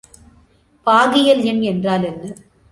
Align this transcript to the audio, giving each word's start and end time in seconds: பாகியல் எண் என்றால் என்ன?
பாகியல் 0.87 1.43
எண் 1.43 1.61
என்றால் 1.61 2.03
என்ன? 2.03 2.23